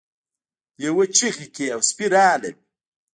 لیوه 0.79 1.05
چیغې 1.15 1.47
کړې 1.55 1.65
او 1.73 1.81
سپي 1.89 2.05
راغلل. 2.13 2.55